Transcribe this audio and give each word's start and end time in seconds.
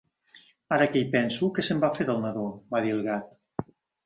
"Ara 0.77 0.87
que 0.95 1.01
hi 1.03 1.05
penso, 1.15 1.49
què 1.57 1.65
se'n 1.67 1.83
va 1.83 1.91
fer 1.99 2.09
del 2.09 2.25
nadó?", 2.25 2.47
va 2.73 2.83
dir 2.87 2.97
el 2.97 3.05
Gat. 3.11 3.39